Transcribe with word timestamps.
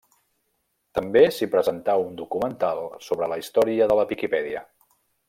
També 0.99 1.21
s'hi 1.35 1.49
presentà 1.55 1.97
un 2.05 2.17
documental 2.23 2.83
sobre 3.09 3.29
la 3.35 3.41
història 3.45 3.93
de 3.93 3.99
la 4.01 4.07
Viquipèdia. 4.15 4.65